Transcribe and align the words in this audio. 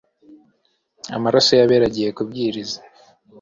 amaraso 1.15 1.51
y'abera 1.59 1.85
agiye 1.89 2.09
kubwiriza 2.17 2.79